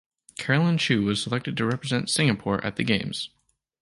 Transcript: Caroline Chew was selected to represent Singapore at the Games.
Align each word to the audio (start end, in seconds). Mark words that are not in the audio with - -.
Caroline 0.35 0.79
Chew 0.79 1.03
was 1.03 1.21
selected 1.21 1.55
to 1.57 1.63
represent 1.67 2.09
Singapore 2.09 2.59
at 2.65 2.75
the 2.75 2.83
Games. 2.83 3.29